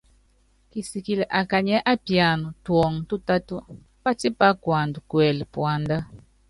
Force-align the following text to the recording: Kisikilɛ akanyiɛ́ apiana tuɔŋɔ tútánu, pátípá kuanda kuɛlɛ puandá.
Kisikilɛ 0.71 1.25
akanyiɛ́ 1.39 1.85
apiana 1.93 2.47
tuɔŋɔ 2.63 2.99
tútánu, 3.07 3.55
pátípá 4.03 4.47
kuanda 4.63 4.99
kuɛlɛ 5.09 5.43
puandá. 5.53 5.97